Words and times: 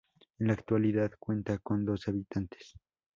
En 0.39 0.47
la 0.47 0.53
actualidad 0.53 1.11
cuenta 1.19 1.59
con 1.59 1.85
dos 1.85 2.07
habitantes. 2.07 2.73